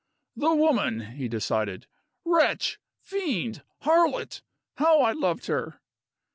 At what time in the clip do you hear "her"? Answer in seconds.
5.45-5.79